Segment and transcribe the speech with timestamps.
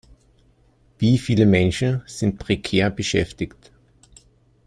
[0.97, 3.71] Wie viele Menschen sind prekär beschäftigt?